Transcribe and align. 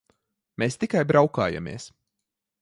Mēs 0.63 0.77
tikai 0.83 1.03
braukājāmies. 1.11 1.87